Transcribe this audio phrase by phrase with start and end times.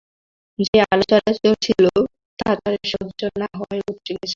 [0.59, 1.83] যে আলোচনা চলছিল,
[2.39, 4.29] তা তাঁর সহ্য না হওয়ায় উঠে গেছেন।